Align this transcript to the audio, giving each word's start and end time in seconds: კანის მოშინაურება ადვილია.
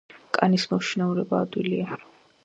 კანის 0.35 0.63
მოშინაურება 0.71 1.41
ადვილია. 1.47 1.99